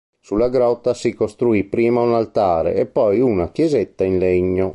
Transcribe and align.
Sulla 0.19 0.49
grotta 0.49 0.95
si 0.95 1.13
costruì 1.13 1.63
prima 1.63 2.01
un 2.01 2.15
altare 2.15 2.73
e 2.73 2.87
poi 2.87 3.19
una 3.19 3.51
chiesetta 3.51 4.03
in 4.03 4.17
legno. 4.17 4.69